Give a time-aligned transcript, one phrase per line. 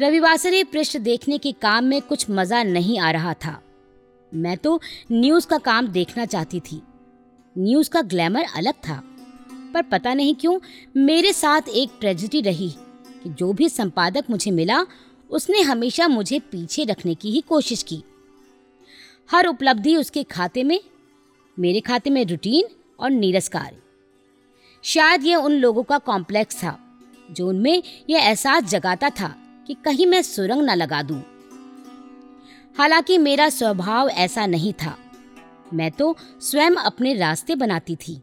[0.00, 3.62] रविवासरी पृष्ठ देखने के काम में कुछ मज़ा नहीं आ रहा था।
[4.34, 4.80] मैं तो
[5.12, 6.82] न्यूज़ का काम देखना चाहती थी।
[7.58, 9.02] न्यूज़ का ग्लैमर अलग था।
[9.74, 10.60] पर पता नहीं क्यों,
[10.96, 12.70] मेरे साथ एक ट्रेजिडी रही
[13.22, 14.86] कि जो भी संपादक मुझे मिला,
[15.30, 18.02] उसने हमेशा मुझे पीछे रखने की ही कोशिश की।
[19.30, 20.80] हर उपलब्धि उसके खाते में,
[21.58, 22.64] मेरे खाते में रूटीन
[23.00, 23.76] और नीरस कार्य
[24.82, 26.78] शायद यह उन लोगों का कॉम्प्लेक्स था,
[27.30, 29.36] जो उनमें यह एहसास जगाता था
[29.70, 31.22] कि कहीं मैं सुरंग न लगा दूँ।
[32.78, 34.98] हालाँकि मेरा स्वभाव ऐसा नहीं था।
[35.74, 38.22] मैं तो स्वयं अपने रास्ते बनाती थी,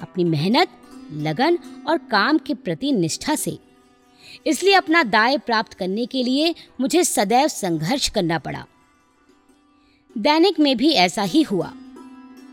[0.00, 0.68] अपनी मेहनत,
[1.12, 1.58] लगन
[1.88, 3.58] और काम के प्रति निष्ठा से।
[4.46, 8.66] इसलिए अपना दाय प्राप्त करने के लिए मुझे सदैव संघर्ष करना पड़ा।
[10.18, 11.72] दैनिक में भी ऐसा ही हुआ।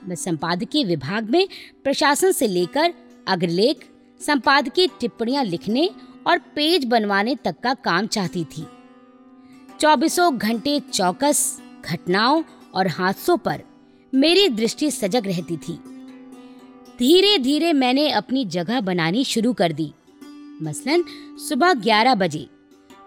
[0.08, 1.48] मैं संपादकीय विभाग में
[1.84, 2.94] प्रशासन से लेकर
[3.28, 3.90] अग्रलेख,
[4.22, 5.90] संपादकीय टिप्पणियाँ लिखने
[6.28, 8.68] और पेज बनवाने तक का काम चाहती थी।
[9.80, 13.64] चौबीसों घंटे चौकस, घटनाओं और हादसों पर
[14.14, 15.80] मेरी दृष्टि सजग रहती थी।
[17.00, 19.94] धीरे धीरे मैंने अपनी जगह बनानी शुरू कर दी।
[20.62, 21.04] मसलन,
[21.50, 22.50] सुबह 11 बजे।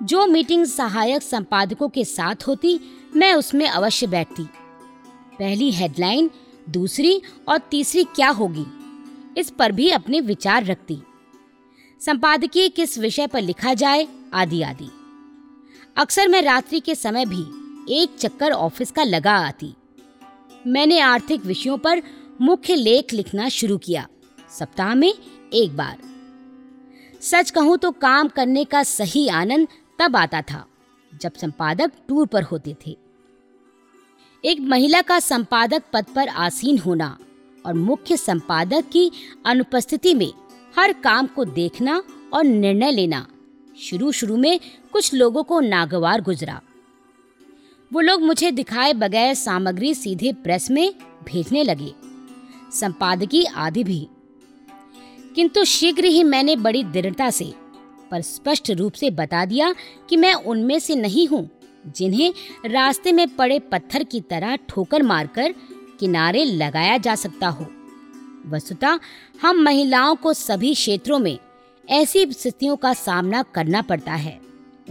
[0.03, 2.81] जो मीटिंग सहायक संपादकों के साथ होती,
[3.17, 4.45] मैं उसमें अवश्य बैठती।
[5.39, 6.31] पहली हेडलाइन,
[6.71, 8.65] दूसरी और तीसरी क्या होगी?
[9.41, 10.99] इस पर भी अपने विचार रखती।
[12.01, 14.07] संपादकीय किस विषय पर लिखा जाए?
[14.35, 14.89] आदि आदि।
[15.97, 17.43] अक्सर मैं रात्रि के समय भी
[17.95, 19.75] एक चक्कर ऑफ़िस का लगा आती।
[20.67, 22.03] मैंने आर्थिक विषयों पर
[22.41, 24.07] मुख्य लेख लिखना शुरू किया,
[24.51, 25.13] सप्ताह में
[25.53, 25.97] एक बार।
[27.23, 29.69] सच कहूँ तो काम करने का सही आनंद
[29.99, 30.65] तब आता था,
[31.13, 32.97] जब संपादक टूर पर होते थे।
[34.45, 37.17] एक महिला का संपादक पद पर आसीन होना
[37.65, 39.11] और मुख्य संपादक की
[39.47, 40.33] अनुपस्थिति में
[40.77, 42.03] हर काम को देखना
[42.33, 43.27] और निर्णय लेना।
[43.79, 44.61] शुरू शुरू में
[44.93, 46.61] कुछ लोगों को नागवार गुजरा।
[47.93, 51.93] वो लोग मुझे दिखाए बगैर सामग्री सीधे प्रेस में भेजने लगे।
[52.73, 54.09] संपादकी आदि भी।
[55.35, 57.53] किंतु शीघ्र ही मैंने बड़ी दृढ़ता से,
[58.11, 59.75] पर स्पष्ट रूप से बता दिया
[60.09, 61.51] कि मैं उनमें से नहीं हूँ,
[61.97, 62.35] जिन्हें
[62.67, 65.55] रास्ते में पड़े पत्थर की तरह ठोकर मारकर
[66.01, 67.67] किनारे लगाया जा सकता हो।
[68.49, 68.99] वस्तुतः
[69.43, 71.39] हम महिलाओं को सभी क्षेत्रों में
[71.89, 74.39] ऐसी स्थितियों का सामना करना पड़ता है।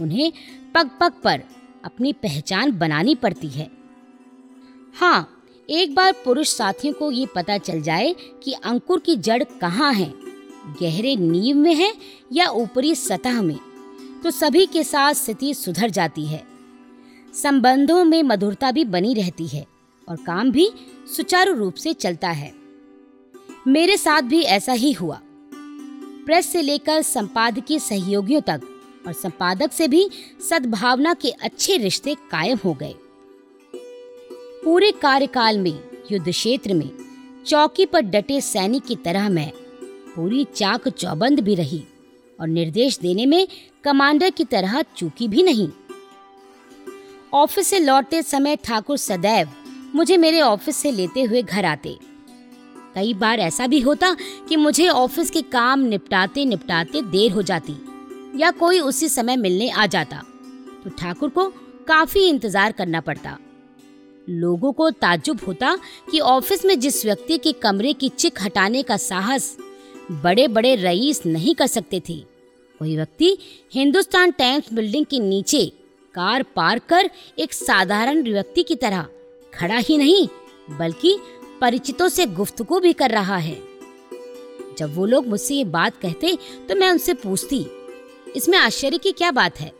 [0.00, 0.32] उन्हें
[0.74, 1.42] पग पग पर
[1.84, 3.70] अपनी पहचान बनानी पड़ती है।
[4.94, 5.34] हाँ
[5.68, 8.14] एक बार पुरुष साथियों को ये पता चल जाए
[8.44, 10.12] कि अंकुर की जड़ कहाँ है,
[10.80, 11.92] गहरे नींव में है
[12.32, 13.58] या ऊपरी सतह में
[14.22, 16.42] तो सभी के साथ स्थिति सुधर जाती है।
[17.34, 19.66] संबंधों में मधुरता भी बनी रहती है
[20.08, 20.70] और काम भी
[21.16, 22.52] सुचारू रूप से चलता है।
[23.68, 25.20] मेरे साथ भी ऐसा ही हुआ।
[26.24, 28.60] प्रेस से लेकर संपादकीय सहयोगियों तक
[29.06, 30.08] और संपादक से भी
[30.50, 32.94] सद्भावना के अच्छे रिश्ते कायम हो गए।
[34.64, 35.78] पूरे कार्यकाल में,
[36.12, 36.90] युद्ध क्षेत्र में,
[37.46, 39.50] चौकी पर डटे सैनिक की तरह मैं
[40.14, 41.84] पूरी चाक चौबंद भी रही
[42.40, 43.46] और निर्देश देने में
[43.84, 45.68] कमांडर की तरह चूकी भी नहीं।
[47.34, 49.48] ऑफ़िस से लौटते समय ठाकुर सदैव
[49.94, 51.98] मुझे मेरे ऑफ़िस से लेते हुए घर आते।
[52.94, 54.14] कई बार ऐसा भी होता
[54.48, 57.76] कि मुझे ऑफ़िस के काम निपटाते निपटाते देर हो जाती,
[58.36, 60.22] या कोई उसी समय मिलने आ जाता।
[60.84, 61.48] तो ठाकुर को
[61.88, 63.36] काफ़ी इंतज़ार करना पड़ता।
[64.28, 65.76] लोगों को ताज्जुब होता
[66.10, 69.56] कि ऑफ़िस में जिस व्यक्ति के कमरे की चिक हटाने का साहस
[70.14, 72.16] बड़े बड़े रईस नहीं कर सकते थे,
[72.80, 73.36] वही व्यक्ति
[73.72, 75.64] हिंदुस्तान टाइम्स बिल्डिंग के नीचे
[76.14, 79.06] कार पार्क कर एक साधारण व्यक्ति की तरह
[79.52, 80.26] खड़ा ही नहीं,
[80.68, 81.18] बल्कि
[81.60, 83.56] परिचितों से गुफ्तगू भी कर रहा है।
[84.78, 86.36] जब वो लोग मुझसे ये बात कहते
[86.68, 87.66] तो मैं उनसे पूछती,
[88.36, 89.72] इसमें आश्चर्य की क्या बात है?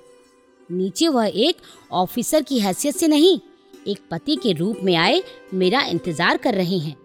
[0.71, 1.57] नीचे वह एक
[1.93, 3.39] ऑफिसर की हैसियत से नहीं,
[3.87, 5.23] एक पति के रूप में आए
[5.55, 6.97] मेरा इंतज़ार कर रहे हैं।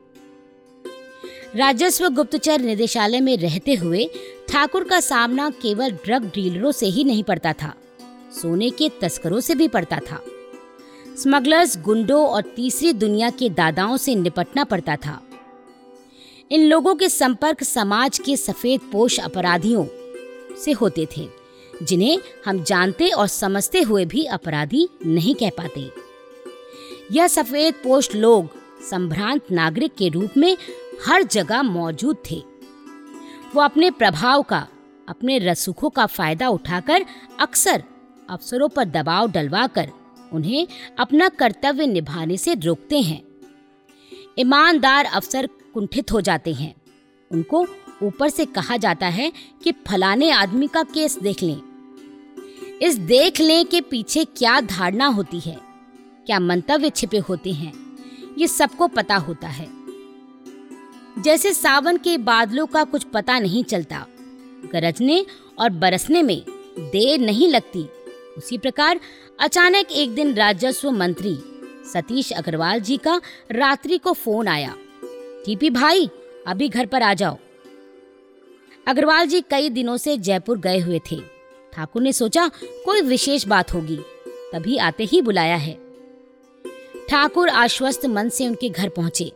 [1.56, 4.10] राजस्व गुप्तचर निदेशालय में रहते हुए
[4.50, 7.74] ठाकुर का सामना केवल ड्रग डीलरों से ही नहीं पड़ता था,
[8.34, 10.22] सोने के तस्करों से भी पड़ता था।
[11.18, 15.22] स्मगलर्स गुंडों और तीसरी दुनिया के दादाओं से निपटना पड़ता था।
[16.52, 19.86] इन लोगों के संपर्क समाज के सफ़ेद पोष अपराधियों
[20.56, 21.28] से होते थे,
[21.84, 25.90] जिन्हें हम जानते और समझते हुए भी अपराधी नहीं कह पाते।
[27.12, 28.50] यह सफ़ेद पोष लोग
[28.90, 30.56] संभ्रांत नागरिक के रूप में
[31.06, 32.42] हर जगह मौजूद थे।
[33.56, 34.68] वो अपने प्रभाव का,
[35.08, 37.06] अपने रसूखों का फ़ायदा उठाकर
[37.40, 37.84] अक्सर
[38.30, 39.92] अफसरों पर दबाव डलवाकर
[40.34, 40.68] उन्हें
[41.00, 43.22] अपना कर्तव्य निभाने से रोकते हैं।
[44.40, 46.74] ईमानदार अफसर कुंठित हो जाते हैं।
[47.32, 47.66] उनको
[48.04, 49.32] ऊपर से कहा जाता है
[49.64, 51.62] कि फलाने आदमी का केस देख लें।
[52.82, 55.58] इस देख लें के पीछे क्या धारणा होती है,
[56.26, 57.74] क्या मंतव्य छिपे होते हैं,
[58.38, 59.68] ये सबको पता होता है।
[61.20, 64.06] जैसे सावन के बादलों का कुछ पता नहीं चलता,
[64.74, 65.26] गरजने
[65.60, 66.42] और बरसने में
[66.80, 67.86] देर नहीं लगती
[68.38, 69.00] उसी प्रकार
[69.40, 71.38] अचानक एक दिन राजस्व मंत्री
[71.94, 73.22] सतीश अग्रवाल जी का
[73.52, 74.76] रात्रि को फ़ोन आया।
[75.46, 76.10] टीपी भाई,
[76.48, 77.38] अभी घर पर आ जाओ।
[78.88, 81.22] अग्रवाल जी कई दिनों से जयपुर गए हुए थे।
[81.74, 82.48] ठाकुर ने सोचा,
[82.86, 83.98] कोई विशेष बात होगी,
[84.54, 85.78] तभी आते ही बुलाया है।
[87.10, 89.32] ठाकुर आश्वस्त मन से उनके घर पहुँचे।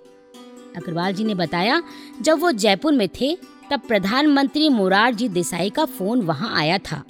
[0.78, 1.84] अग्रवाल जी ने बताया,
[2.22, 3.38] जब वो जयपुर में थे,
[3.72, 7.04] तब प्रधानमंत्री मोरारजी देसाई का फ़ोन वहाँ आया था।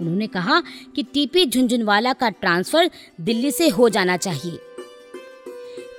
[0.00, 0.60] उन्होंने कहा
[0.96, 2.90] कि टीपी झुंझुनवाला का ट्रांसफ़र
[3.20, 4.58] दिल्ली से हो जाना चाहिए।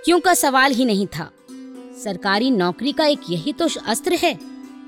[0.05, 1.31] क्यों का सवाल ही नहीं था।
[2.03, 4.37] सरकारी नौकरी का एक यही तो अस्त्र है,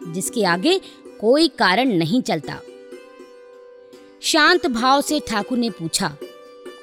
[0.07, 0.79] जिसके आगे
[1.19, 2.59] कोई कारण नहीं चलता।
[4.21, 6.15] शांत भाव से ठाकुर ने पूछा,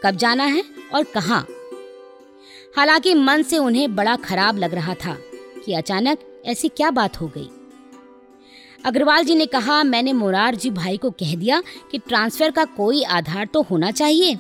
[0.02, 0.64] कब जाना है
[0.94, 1.44] और कहा?
[2.76, 5.16] हालाँकि मन से उन्हें बड़ा खराब लग रहा था
[5.66, 7.48] कि अचानक ऐसी क्या बात हो गई।
[8.86, 13.02] अग्रवाल जी ने कहा, मैंने मुरार जी भाई को कह दिया कि ट्रांसफ़र का कोई
[13.02, 14.38] आधार तो होना चाहिए।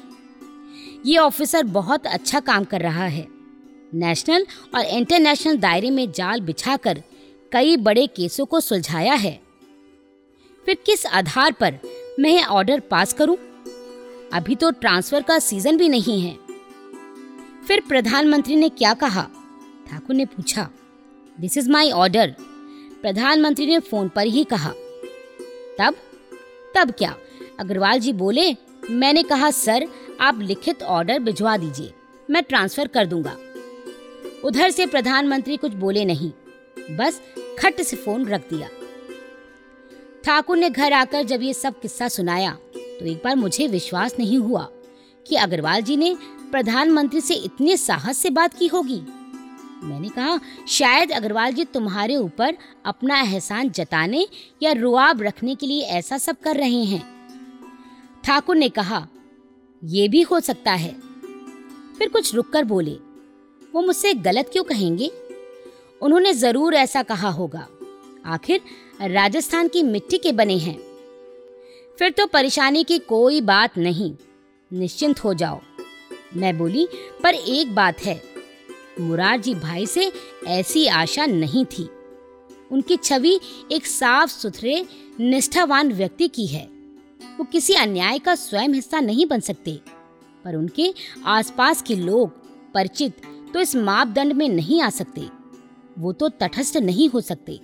[1.06, 3.26] ये ऑफिसर बहुत अच्छा काम कर रहा है।
[3.94, 7.02] नेशनल और इंटरनेशनल दायरे में जाल बिछाकर
[7.52, 9.40] कई बड़े केसों को सुलझाया है।
[10.66, 11.78] फिर किस आधार पर
[12.20, 13.36] मैं ऑर्डर पास करूँ?
[14.32, 16.36] अभी तो ट्रांसफ़र का सीज़न भी नहीं है।
[17.68, 19.28] फिर प्रधानमंत्री ने क्या कहा?
[19.90, 20.68] ठाकुर ने पूछा
[21.40, 22.34] दिस इज़ माई ऑर्डर
[23.02, 24.70] प्रधानमंत्री ने फ़ोन पर ही कहा।
[25.78, 25.94] तब?
[26.74, 27.14] तब क्या?
[27.60, 28.52] अग्रवाल जी बोले,
[28.90, 29.86] मैंने कहा, सर,
[30.20, 31.92] आप लिखित ऑर्डर भिजवा दीजिए,
[32.28, 33.36] मैं ट्रांसफ़र कर दूँगा।
[34.44, 36.30] उधर से प्रधानमंत्री कुछ बोले नहीं,
[36.96, 37.20] बस
[37.58, 38.68] खट से फ़ोन रख दिया।
[40.24, 44.38] ठाकुर ने घर आकर जब ये सब किस्सा सुनाया तो एक बार मुझे विश्वास नहीं
[44.38, 44.68] हुआ
[45.26, 46.14] कि अग्रवाल जी ने
[46.50, 49.00] प्रधानमंत्री से इतने साहस से बात की होगी।
[49.86, 50.38] मैंने कहा,
[50.68, 52.56] शायद अग्रवाल जी तुम्हारे ऊपर
[52.86, 54.26] अपना एहसान जताने
[54.62, 57.16] या रुआब रखने के लिए ऐसा सब कर रहे हैं।
[58.24, 59.06] ठाकुर ने कहा
[59.84, 60.92] यह भी हो सकता है।
[61.98, 62.94] फिर कुछ रुककर बोले,
[63.74, 65.10] वो मुझसे गलत क्यों कहेंगे?
[66.02, 67.68] उन्होंने ज़रूर ऐसा कहा होगा।
[68.26, 68.60] आखिर
[69.02, 70.78] राजस्थान की मिट्टी के बने हैं।
[71.98, 74.14] फिर तो परेशानी की कोई बात नहीं।
[74.72, 75.60] निश्चिंत हो जाओ।
[76.36, 76.88] मैं बोली,
[77.22, 78.35] पर एक बात है।
[79.00, 80.10] मुरारजी भाई से
[80.46, 81.88] ऐसी आशा नहीं थी।
[82.72, 83.38] उनकी छवि
[83.72, 84.84] एक साफ़ सुथरे,
[85.20, 86.64] निष्ठावान व्यक्ति की है।
[87.38, 89.78] वो किसी अन्याय का स्वयं हिस्सा नहीं बन सकते,
[90.44, 90.92] पर उनके
[91.26, 92.30] आसपास के लोग
[92.74, 93.20] परिचित
[93.54, 95.28] तो इस मापदंड में नहीं आ सकते।
[95.98, 97.58] वो तो तटस्थ नहीं हो सकते।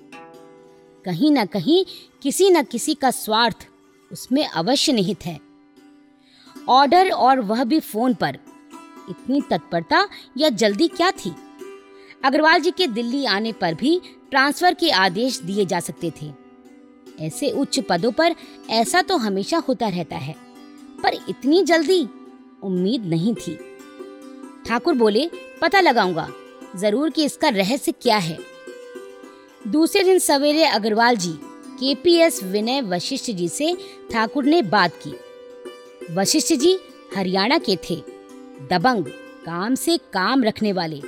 [1.04, 1.84] कहीं ना कहीं
[2.22, 3.66] किसी न किसी का स्वार्थ
[4.10, 5.38] उसमें अवश्य निहित है।
[6.68, 8.38] ऑर्डर और वह भी फ़ोन पर
[9.10, 10.06] इतनी तत्परता
[10.38, 11.32] या जल्दी क्या थी?
[12.24, 14.00] अग्रवाल जी के दिल्ली आने पर भी
[14.30, 16.30] ट्रांसफ़र के आदेश दिए जा सकते थे।
[17.20, 18.34] ऐसे उच्च पदों पर
[18.70, 20.34] ऐसा तो हमेशा होता रहता है,
[21.02, 22.00] पर इतनी जल्दी
[22.62, 23.58] उम्मीद नहीं थी।
[24.66, 25.28] ठाकुर बोले,
[25.62, 26.28] पता लगाऊँगा,
[26.76, 28.38] ज़रूर कि इसका रहस्य क्या है?
[29.68, 31.32] दूसरे दिन सवेरे अग्रवाल जी,
[31.80, 33.74] केपीएस विनय वशिष्ठ जी से
[34.12, 35.14] ठाकुर ने बात की।
[36.14, 36.78] वशिष्ठ जी
[37.16, 38.02] हरियाणा के थे।
[38.70, 39.04] दबंग,
[39.46, 41.00] काम से काम रखने वाले।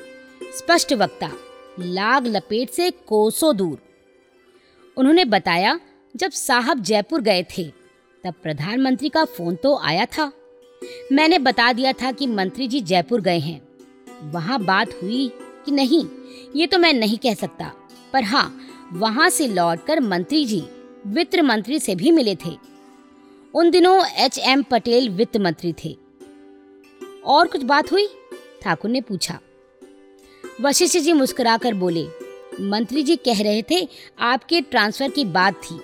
[0.42, 1.32] स्पष्ट वक्ता,
[1.80, 3.78] लाग लपेट से कोसों दूर।
[4.96, 5.80] उन्होंने बताया,
[6.16, 7.64] जब साहब जयपुर गए थे,
[8.25, 10.32] तब प्रधानमंत्री का फ़ोन तो आया था।
[11.12, 13.68] मैंने बता दिया था कि मंत्री जी जयपुर गए हैं।
[14.30, 15.28] वहाँ बात हुई
[15.66, 16.06] कि नहीं,
[16.56, 17.73] ये तो मैं नहीं कह सकता।
[18.12, 18.61] पर हाँ
[18.92, 20.64] वहाँ से लौटकर मंत्री जी,
[21.06, 22.58] वित्त मंत्री से भी मिले थे।
[23.54, 26.03] उन दिनों एच एम पटेल वित्त मंत्री थे।
[27.26, 28.07] और कुछ बात हुई?
[28.62, 29.38] ठाकुर ने पूछा।
[30.61, 32.07] वशिष्ठ जी मुस्कुराकर बोले,
[32.61, 33.88] मंत्री जी कह रहे थे,
[34.19, 35.81] आपके ट्रांसफ़र की बात थी,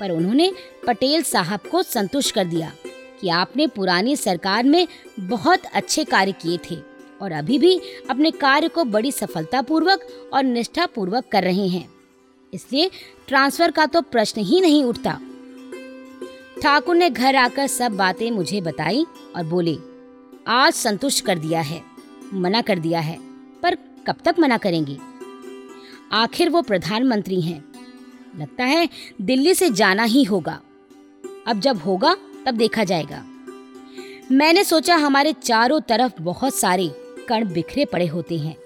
[0.00, 0.52] पर उन्होंने
[0.86, 2.72] पटेल साहब को संतुष्ट कर दिया
[3.20, 4.86] कि आपने पुरानी सरकार में
[5.20, 6.76] बहुत अच्छे कार्य किए थे
[7.22, 7.80] और अभी भी
[8.10, 11.88] अपने कार्य को बड़ी सफलतापूर्वक और निष्ठापूर्वक कर रहे हैं।
[12.52, 12.90] इसलिए
[13.28, 15.18] ट्रांसफ़र का तो प्रश्न ही नहीं उठता।
[16.62, 19.76] ठाकुर ने घर आकर सब बातें मुझे बताई और बोले
[20.50, 21.82] आज संतुष्ट कर दिया है,
[22.34, 23.18] मना कर दिया है,
[23.62, 24.98] पर कब तक मना करेंगे?
[26.12, 27.64] आखिर वो प्रधानमंत्री हैं।
[28.38, 28.88] लगता है
[29.20, 30.60] दिल्ली से जाना ही होगा।
[31.46, 33.24] अब जब होगा, तब देखा जाएगा।
[34.32, 36.90] मैंने सोचा हमारे चारों तरफ़ बहुत सारे
[37.28, 38.56] कण बिखरे पड़े होते हैं।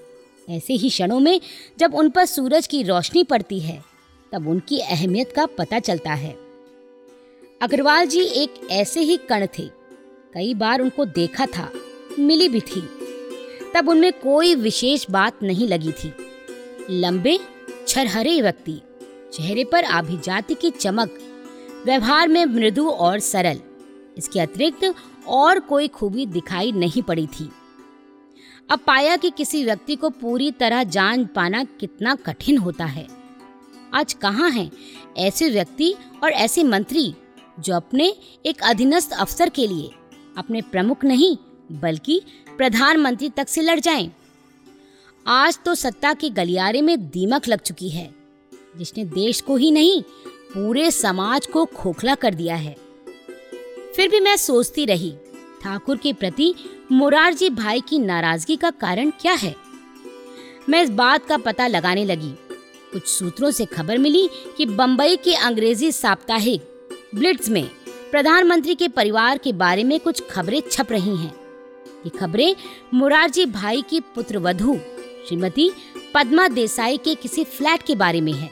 [0.48, 1.40] ऐसे ही क्षणों में
[1.78, 3.84] जब उन पर सूरज की रोशनी पड़ती है,
[4.32, 6.36] तब उनकी अहमियत का पता चलता है।
[7.62, 9.81] अग्रवाल जी एक ऐसे ही कण थे
[10.34, 11.70] कई बार उनको देखा था,
[12.18, 12.80] मिली भी थी।
[13.74, 16.12] तब उनमें कोई विशेष बात नहीं लगी थी।
[16.90, 17.38] लंबे,
[17.88, 18.80] छरहरे व्यक्ति,
[19.32, 21.18] चेहरे पर आभिजाति की चमक,
[21.84, 23.60] व्यवहार में मृदु और सरल,
[24.18, 24.94] इसके अतिरिक्त
[25.28, 27.50] और कोई खूबी दिखाई नहीं पड़ी थी।
[28.70, 33.06] अब पाया कि किसी व्यक्ति को पूरी तरह जान पाना कितना कठिन होता है।
[33.94, 34.70] आज कहाँ हैं
[35.18, 37.14] ऐसे व्यक्ति और ऐसे मंत्री
[37.60, 38.14] जो अपने
[38.46, 39.90] एक अधीनस्थ अफसर के लिए
[40.38, 41.36] अपने प्रमुख नहीं,
[41.72, 42.20] बल्कि
[42.56, 44.10] प्रधानमंत्री तक से लड़ जाएँ।
[45.26, 48.14] आज तो सत्ता के गलियारे में दीमक लग चुकी है,
[48.76, 50.02] जिसने देश को ही नहीं,
[50.54, 52.76] पूरे समाज को खोखला कर दिया है।
[53.96, 55.14] फिर भी मैं सोचती रही,
[55.62, 56.54] ठाकुर के प्रति
[56.92, 59.54] मुरारजी भाई की नाराज़गी का कारण क्या है?
[60.68, 62.34] मैं इस बात का पता लगाने लगी।
[62.92, 66.62] कुछ सूत्रों से खबर मिली कि बंबई के अंग्रेज़ी साप्ताहिक
[67.14, 67.70] ब्लिट्स में
[68.12, 71.35] प्रधानमंत्री के परिवार के बारे में कुछ खबरें छप रही हैं।
[72.07, 72.54] ये खबरें
[72.95, 74.75] मुरारजी भाई की पुत्र वधु,
[75.28, 75.71] श्रीमती
[76.14, 78.50] पद्मा देसाई के किसी फ्लैट के बारे में है।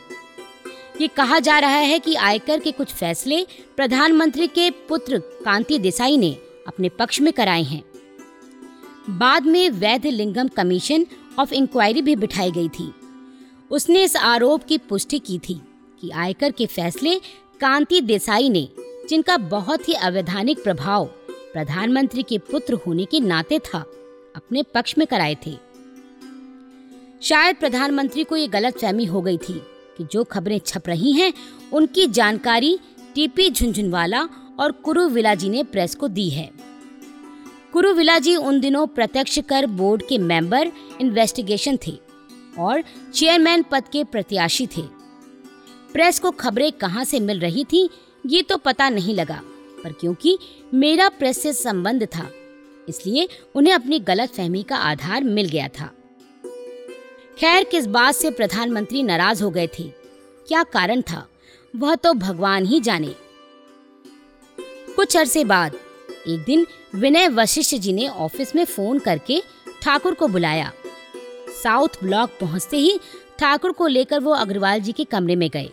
[1.00, 6.16] ये कहा जा रहा है कि आयकर के कुछ फैसले प्रधानमंत्री के पुत्र कांति देसाई
[6.16, 6.36] ने
[6.66, 7.82] अपने पक्ष में कराए हैं।
[9.10, 11.06] बाद में वैध लिंगम कमीशन
[11.38, 12.92] ऑफ़ इंक्वायरी भी बिठाई गई थी।
[13.70, 15.60] उसने इस आरोप की पुष्टि की थी
[16.00, 17.18] कि आयकर के फैसले
[17.60, 18.68] कांति देसाई ने
[19.10, 21.04] जिनका बहुत ही अवैधानिक प्रभाव
[21.52, 23.78] प्रधानमंत्री के पुत्र होने के नाते था,
[24.36, 25.56] अपने पक्ष में कराए थे।
[27.22, 29.62] शायद प्रधानमंत्री को ये गलत फहमी हो गई थी
[29.96, 31.32] कि जो खबरें छप रही हैं,
[31.72, 32.78] उनकी जानकारी
[33.14, 34.22] टीपी झुंझुनवाला
[34.60, 36.50] और कुरु विलाजी ने प्रेस को दी है।
[37.72, 41.98] कुरु विलाजी उन दिनों प्रत्यक्ष कर बोर्ड के मेंबर, इन्वेस्टिगेशन थे
[42.58, 44.82] और चेयरमैन पद के प्रत्याशी थे।
[45.92, 47.90] प्रेस को खबरें कहाँ से मिल रही थी
[48.24, 49.40] ये तो पता नहीं लगा,
[49.84, 50.36] पर क्योंकि
[50.74, 52.28] मेरा प्रेस से संबंध था,
[52.88, 55.90] इसलिए उन्हें अपनी गलत फहमी का आधार मिल गया था।
[57.38, 59.84] खैर, किस बात से प्रधानमंत्री नाराज़ हो गए थे?
[60.48, 61.26] क्या कारण था?
[61.74, 63.14] वह तो भगवान ही जाने।
[64.96, 65.74] कुछ अरसे बाद,
[66.28, 69.40] एक दिन विनय वशिष्ठ जी ने ऑफ़िस में फ़ोन करके
[69.82, 70.72] ठाकुर को बुलाया।
[71.62, 72.98] साउथ ब्लॉक पहुँचते ही
[73.38, 75.70] ठाकुर को लेकर वो अग्रवाल जी के कमरे में गए।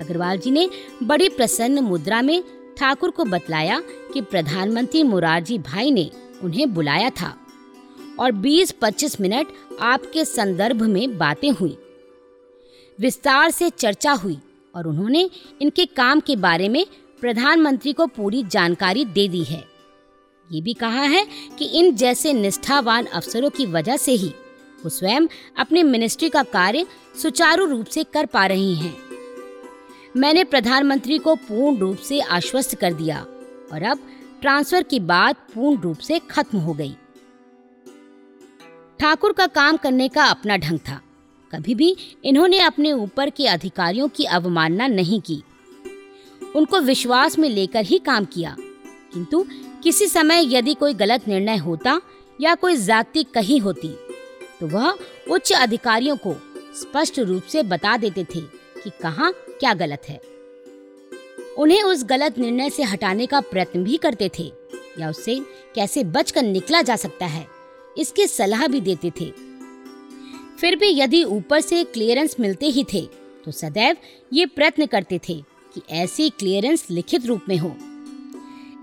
[0.00, 0.68] अग्रवाल जी ने
[1.02, 2.42] बड़ी प्रसन्न मुद्रा में
[2.78, 3.82] ठाकुर को बतलाया
[4.14, 6.10] कि प्रधानमंत्री मुरारजी भाई ने
[6.42, 7.36] उन्हें बुलाया था
[8.20, 9.46] और 20-25 मिनट
[9.80, 11.76] आपके संदर्भ में बातें हुई।
[12.98, 14.38] विस्तार से चर्चा हुई
[14.74, 15.30] और उन्होंने
[15.62, 16.86] इनके काम के बारे में
[17.20, 19.64] प्रधानमंत्री को पूरी जानकारी दे दी है।
[20.50, 21.26] ये भी कहा है
[21.58, 24.28] कि इन जैसे निष्ठावान अफसरों की वजह से ही
[24.84, 25.26] वो स्वयं
[25.58, 26.86] अपने मिनिस्ट्री का कार्य
[27.22, 29.09] सुचारू रूप से कर पा रही हैं।
[30.16, 33.26] मैंने प्रधानमंत्री को पूर्ण रूप से आश्वस्त कर दिया
[33.72, 33.98] और अब
[34.40, 36.94] ट्रांसफ़र की बात पूर्ण रूप से खत्म हो गई।
[39.00, 41.00] ठाकुर का काम करने का अपना ढंग था।
[41.52, 45.42] कभी भी इन्होंने अपने ऊपर के अधिकारियों की अवमानना नहीं की।
[46.56, 48.56] उनको विश्वास में लेकर ही काम किया।
[49.14, 49.44] किंतु
[49.82, 52.00] किसी समय यदि कोई गलत निर्णय होता
[52.40, 53.88] या कोई जाति कही होती
[54.60, 54.98] तो वह
[55.30, 56.34] उच्च अधिकारियों को
[56.74, 58.40] स्पष्ट रूप से बता देते थे
[58.84, 60.20] कि कहाँ क्या गलत है?
[61.58, 64.50] उन्हें उस गलत निर्णय से हटाने का प्रयत्न भी करते थे,
[64.98, 65.38] या उससे
[65.74, 67.46] कैसे बचकर निकला जा सकता है,
[67.96, 69.30] इसकी सलाह भी देते थे।
[70.60, 73.00] फिर भी यदि ऊपर से क्लियरेंस मिलते ही थे
[73.44, 73.96] तो सदैव
[74.32, 75.34] ये प्रयत्न करते थे
[75.74, 77.74] कि ऐसी क्लियरेंस लिखित रूप में हो।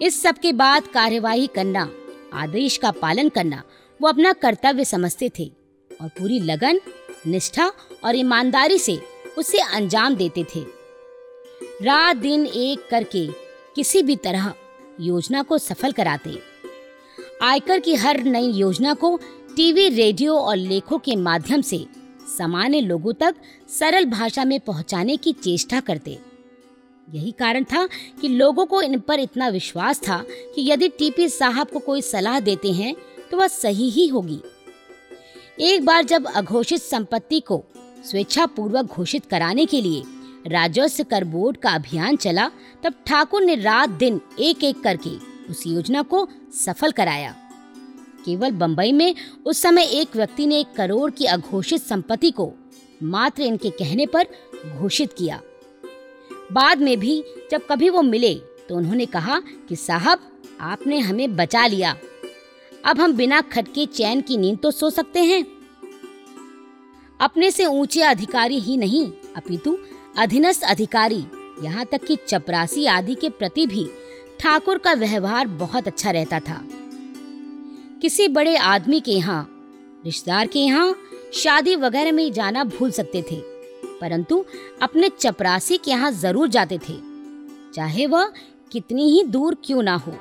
[0.02, 1.90] इस सब के बाद कार्यवाही करना,
[2.34, 3.62] आदेश का पालन करना,
[4.00, 5.46] वो अपना कर्तव्य समझते थे,
[5.92, 6.80] और पूरी लगन,
[7.28, 7.72] निष्ठा
[8.04, 9.00] और ईमानदारी से
[9.38, 10.64] उसे अंजाम देते थे।
[11.84, 13.28] रात दिन एक करके
[13.76, 14.54] किसी भी तरह
[15.00, 16.38] योजना को सफल कराते।
[17.44, 19.16] आयकर की हर नई योजना को
[19.56, 21.86] टीवी, रेडियो और लेखों के माध्यम से
[22.38, 23.36] सामान्य लोगों तक
[23.70, 26.18] सरल भाषा में पहुँचाने की चेष्टा करते।
[27.08, 27.86] यही कारण था
[28.22, 30.18] कि लोगों को इन पर इतना विश्वास था
[30.56, 32.96] कि यदि टीपी साहब को कोई सलाह देते हैं
[33.32, 34.40] तो वह सही ही होगी।
[35.62, 37.64] एक बार जब अघोषित संपत्ति को
[38.10, 40.04] स्वेच्छापूर्वक घोषित कराने के लिए
[40.48, 42.50] राजस्व कर बोर्ड का अभियान चला,
[42.84, 45.10] तब ठाकुर ने रात दिन एक एक करके
[45.50, 46.28] उस योजना को
[46.66, 47.36] सफल कराया।
[48.26, 52.54] केवल बंबई में उस समय एक व्यक्ति ने एक करोड़ की अघोषित संपत्ति को
[53.04, 54.28] मात्र इनके कहने पर
[54.78, 55.42] घोषित किया।
[56.52, 58.34] बाद में भी जब कभी वो मिले
[58.70, 60.20] तो उन्होंने कहा कि, साहब,
[60.62, 61.96] आपने हमें बचा लिया।
[62.86, 65.57] अब हम बिना खटके चैन की नींद तो सो सकते हैं।
[67.20, 69.78] अपने से ऊँचे अधिकारी ही नहीं, अपितु
[70.18, 71.24] अधीनस्थ अधिकारी,
[71.64, 73.90] यहाँ तक कि चपरासी आदि के प्रति भी
[74.40, 76.62] ठाकुर का व्यवहार बहुत अच्छा रहता था।
[78.02, 79.48] किसी बड़े आदमी के यहाँ,
[80.06, 80.96] रिश्तेदार के यहाँ
[81.36, 83.40] शादी वगैरह में जाना भूल सकते थे,
[84.02, 84.44] परंतु
[84.82, 87.00] अपने चपरासी के यहाँ ज़रूर जाते थे,
[87.74, 88.32] चाहे वह
[88.72, 90.14] कितनी ही दूर क्यों ना हो।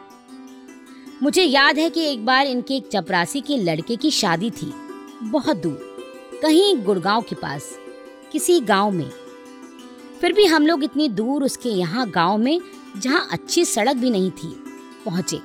[1.22, 4.72] मुझे याद है कि एक बार इनके एक चपरासी के लड़के की शादी थी,
[5.22, 5.85] बहुत दूर।
[6.42, 7.78] कहीं गुड़गांव के पास,
[8.32, 9.10] किसी गाँव में।
[10.20, 12.60] फिर भी हम लोग इतनी दूर उसके यहाँ गाँव में,
[12.96, 14.48] जहाँ अच्छी सड़क भी नहीं थी,
[15.04, 15.36] पहुँचे।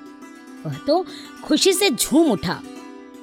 [0.66, 1.06] वह तो
[1.44, 2.62] खुशी से झूम उठा।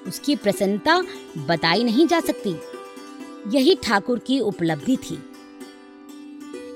[0.06, 1.02] उसकी प्रसन्नता
[1.38, 2.54] बताई नहीं जा सकती।
[3.46, 5.18] यही ठाकुर की उपलब्धि थी।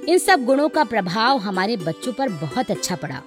[0.08, 3.22] इन सब गुणों का प्रभाव हमारे बच्चों पर बहुत अच्छा पड़ा।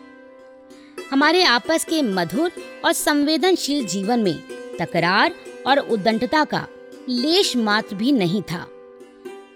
[1.12, 2.52] हमारे आपस के मधुर
[2.86, 4.38] और संवेदनशील जीवन में
[4.80, 5.36] तकरार
[5.68, 6.68] और उद्दंडता का
[7.10, 8.68] लेश मात्र भी नहीं था।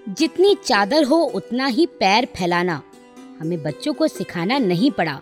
[0.10, 2.82] जितनी चादर हो, उतना ही पैर फैलाना।
[3.40, 5.22] हमें बच्चों को सिखाना नहीं पड़ा।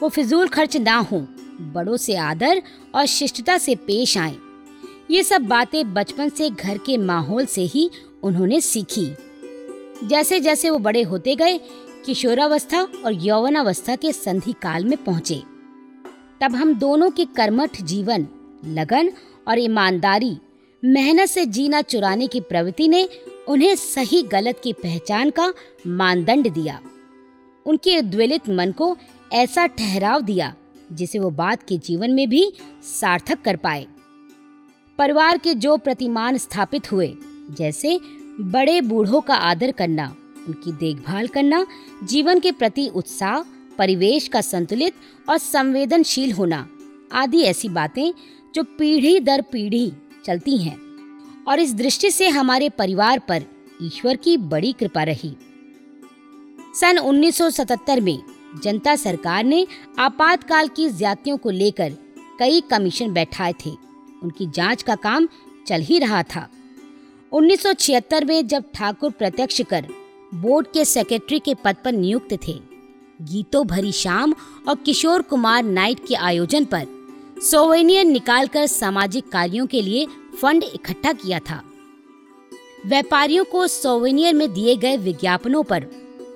[0.00, 1.26] वो फिजूल खर्च ना हो,
[1.60, 2.62] बड़ों से आदर
[2.94, 4.36] और शिष्टता से पेश आए।
[5.10, 7.90] ये सब बातें बचपन से घर के माहौल से ही
[8.22, 9.14] उन्होंने सीखी।
[10.04, 11.58] जैसे जैसे वो बड़े होते गए,
[12.06, 15.42] किशोरावस्था और यौवनावस्था के संधि काल में पहुँचे।
[16.40, 18.26] तब हम दोनों के कर्मठ जीवन,
[18.64, 19.12] लगन
[19.48, 20.38] और ईमानदारी
[20.86, 23.08] मेहनत से जीना चुराने की प्रवृत्ति ने
[23.48, 25.54] उन्हें सही गलत की पहचान का
[25.86, 26.80] मानदंड दिया।
[27.66, 28.96] उनके उद्वेलित मन को
[29.32, 30.54] ऐसा ठहराव दिया,
[30.92, 32.52] जिसे वो बाद के जीवन में भी
[32.82, 33.86] सार्थक कर पाए।
[34.98, 37.14] परिवार के जो प्रतिमान स्थापित हुए,
[37.50, 38.00] जैसे
[38.40, 40.16] बड़े बूढ़ों का आदर करना,
[40.48, 41.66] उनकी देखभाल करना,
[42.04, 43.42] जीवन के प्रति उत्साह,
[43.78, 44.94] परिवेश का संतुलित
[45.28, 46.68] और संवेदनशील होना,
[47.12, 48.12] आदि ऐसी बातें
[48.54, 49.92] जो पीढ़ी दर पीढ़ी
[50.26, 50.78] चलती हैं।
[51.48, 53.42] और इस दृष्टि से हमारे परिवार पर
[53.82, 55.36] ईश्वर की बड़ी कृपा रही।
[56.80, 58.18] सन 1977 में
[58.62, 59.66] जनता सरकार ने
[59.98, 61.92] आपातकाल की ज्यादतियों को लेकर
[62.38, 63.70] कई कमीशन बैठाए थे।
[64.22, 65.28] उनकी जाँच का काम
[65.66, 66.48] चल ही रहा था।
[67.32, 69.86] 1976 में जब ठाकुर प्रत्यक्ष कर
[70.34, 72.52] बोर्ड के सेक्रेटरी के पद पर नियुक्त थे,
[73.22, 74.34] गीतों भरी शाम
[74.68, 76.95] और किशोर कुमार नाइट के आयोजन पर
[77.42, 80.06] सोवेनियर निकालकर सामाजिक कार्यों के लिए
[80.42, 81.62] फंड इकट्ठा किया था।
[82.86, 85.84] व्यापारियों को सोवेनियर में दिए गए विज्ञापनों पर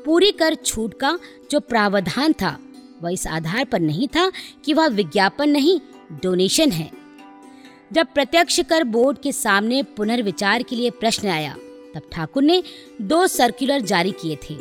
[0.05, 1.19] पूरी कर छूट का
[1.51, 2.59] जो प्रावधान था,
[3.03, 4.33] वह इस आधार पर नहीं था
[4.65, 5.81] कि वह विज्ञापन नहीं,
[6.23, 6.91] डोनेशन है।
[7.93, 11.57] जब प्रत्यक्ष कर बोर्ड के सामने पुनर्विचार के लिए प्रश्न आया,
[11.95, 12.63] तब ठाकुर ने
[13.01, 14.55] दो सर्कुलर जारी किए थे।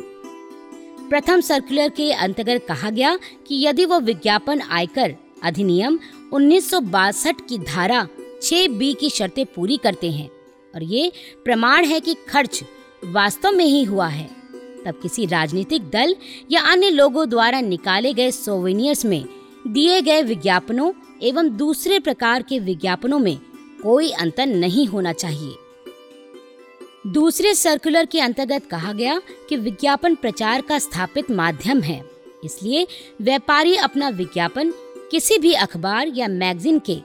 [1.08, 5.98] प्रथम सर्कुलर के अंतर्गत कहा गया कि यदि वो विज्ञापन आयकर अधिनियम
[6.32, 8.08] उन्नीस सौ बासठ की धारा
[8.42, 10.30] 6 बी की शर्तें पूरी करते हैं।
[10.74, 11.12] और ये
[11.44, 12.64] प्रमाण है कि खर्च
[13.04, 14.30] वास्तव में ही हुआ है।
[14.86, 16.16] तब किसी राजनीतिक दल
[16.50, 19.24] या अन्य लोगों द्वारा निकाले गए सोवेनियर्स में,
[19.66, 23.38] दिए गए विज्ञापनों एवं दूसरे प्रकार के विज्ञापनों में
[23.82, 25.54] कोई अंतर नहीं होना चाहिए।
[27.06, 32.10] दूसरे सर्कुलर के अंतर्गत कहा गया कि विज्ञापन प्रचार का स्थापित माध्यम है।
[32.44, 32.86] इसलिए
[33.22, 34.72] व्यापारी अपना विज्ञापन
[35.10, 36.98] किसी भी अखबार या मैगजीन के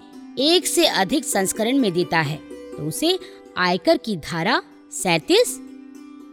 [0.43, 2.35] एक से अधिक संस्करण में देता है
[2.71, 3.17] तो उसे
[3.57, 5.55] आयकर की धारा सैतीस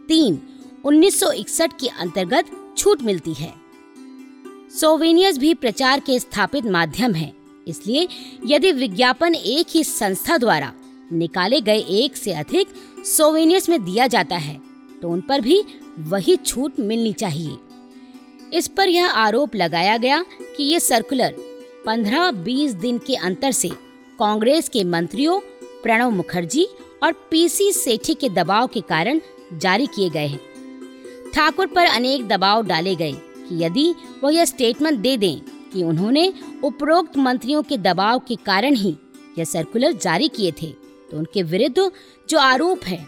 [0.07, 0.39] तीन
[0.85, 3.53] 1961 के अंतर्गत छूट मिलती है।
[4.71, 7.31] सोवेनियर्स भी प्रचार के स्थापित माध्यम है,
[7.67, 8.07] इसलिए
[8.45, 10.71] यदि विज्ञापन एक ही संस्था द्वारा
[11.13, 12.73] निकाले गए एक से अधिक
[13.05, 14.59] सोवेनियर्स में दिया जाता है
[15.01, 15.61] तो उन पर भी
[15.99, 17.57] वही छूट मिलनी चाहिए।
[18.53, 20.23] इस पर यह आरोप लगाया गया
[20.57, 21.35] कि ये सर्कुलर
[21.85, 23.69] 15-20 दिन के अंतर से
[24.19, 25.39] कांग्रेस के मंत्रियों,
[25.83, 26.67] प्रणव मुखर्जी
[27.03, 29.19] और पीसी सेठी के दबाव के कारण
[29.53, 30.39] जारी किए गए हैं।
[31.33, 33.93] ठाकुर पर अनेक दबाव डाले गए कि यदि
[34.23, 35.39] वह यह स्टेटमेंट दे दें
[35.73, 36.31] कि उन्होंने
[36.63, 38.95] उपरोक्त मंत्रियों के दबाव के कारण ही
[39.37, 40.71] यह सर्कुलर जारी किए थे
[41.11, 41.91] तो उनके विरुद्ध
[42.29, 43.05] जो आरोप है,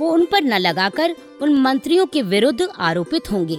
[0.00, 3.58] वो उन पर न लगाकर उन मंत्रियों के विरुद्ध आरोपित होंगे।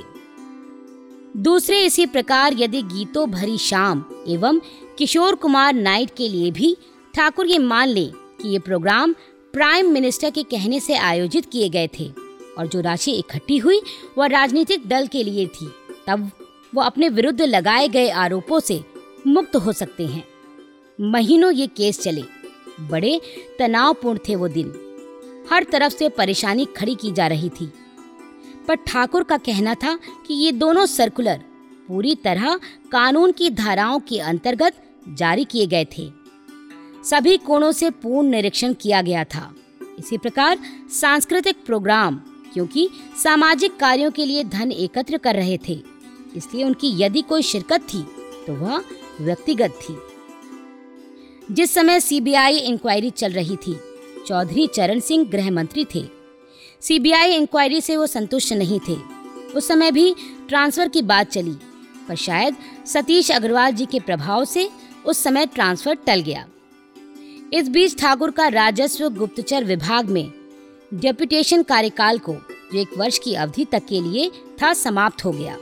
[1.38, 4.60] दूसरे इसी प्रकार यदि गीतों भरी शाम एवं
[4.98, 6.76] किशोर कुमार नाइट के लिए भी
[7.14, 8.06] ठाकुर ये मान ले
[8.42, 9.14] कि ये प्रोग्राम
[9.54, 12.08] प्राइम मिनिस्टर के कहने से आयोजित किए गए थे
[12.58, 13.82] और जो राशि इकट्ठी हुई
[14.18, 15.72] वह राजनीतिक दल के लिए थी,
[16.08, 16.30] तब
[16.74, 18.84] वो अपने विरुद्ध लगाए गए आरोपों से
[19.28, 20.24] मुक्त हो सकते हैं।
[21.00, 22.24] महीनों ये केस चले,
[22.82, 23.20] बड़े
[23.60, 24.74] तनावपूर्ण थे वो दिन।
[25.52, 27.72] हर तरफ़ से परेशानी खड़ी की जा रही थी।
[28.64, 29.96] पर ठाकुर का कहना था
[30.28, 31.42] कि ये दोनों सर्कुलर
[31.88, 32.56] पूरी तरह
[32.92, 36.10] कानून की धाराओं के अंतर्गत जारी किए गए थे।
[37.04, 39.54] सभी कोणों से पूर्ण निरीक्षण किया गया था।
[40.00, 40.60] इसी प्रकार
[40.92, 42.22] सांस्कृतिक प्रोग्राम
[42.54, 42.90] क्योंकि
[43.24, 45.80] सामाजिक कार्यों के लिए धन एकत्र कर रहे थे,
[46.36, 48.02] इसलिए उनकी यदि कोई शिरकत थी
[48.48, 48.84] तो वह
[49.22, 49.98] व्यक्तिगत थी।
[51.52, 53.76] जिस समय सीबीआई इंक्वायरी चल रही थी,
[54.28, 56.02] चौधरी चरण सिंह गृह मंत्री थे।
[56.84, 58.96] सीबीआई इंक्वायरी से वो संतुष्ट नहीं थे।
[59.56, 60.14] उस समय भी
[60.48, 61.56] ट्रांसफ़र की बात चली,
[62.08, 64.70] पर शायद सतीश अग्रवाल जी के प्रभाव से
[65.06, 66.46] उस समय ट्रांसफ़र टल गया।
[67.54, 70.32] इस बीच ठाकुर का राजस्व गुप्तचर विभाग में
[70.94, 74.30] डेप्यूटेशन कार्यकाल को जो एक वर्ष की अवधि तक के लिए
[74.62, 75.58] था समाप्त हो गया।